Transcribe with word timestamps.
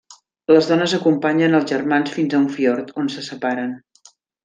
Les 0.51 0.69
dones 0.71 0.95
acompanyen 0.99 1.59
als 1.59 1.69
germans 1.73 2.11
fins 2.17 2.33
a 2.39 2.43
un 2.47 2.51
fiord, 2.59 2.93
on 3.05 3.15
se 3.19 3.29
separen. 3.33 3.81